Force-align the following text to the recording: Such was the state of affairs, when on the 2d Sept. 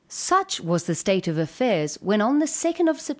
Such 0.07 0.59
was 0.59 0.85
the 0.85 0.95
state 0.95 1.27
of 1.27 1.37
affairs, 1.37 1.99
when 2.01 2.21
on 2.21 2.39
the 2.39 2.47
2d 2.47 2.75
Sept. 2.97 3.09